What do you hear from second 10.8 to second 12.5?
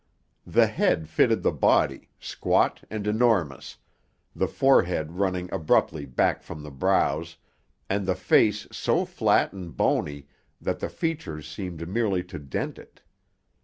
features seemed merely to